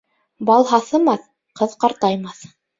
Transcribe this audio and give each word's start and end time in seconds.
Бал 0.49 0.65
һаҫымаҫ, 0.71 1.29
ҡыҙ 1.63 1.79
ҡартаймаҫ. 1.87 2.45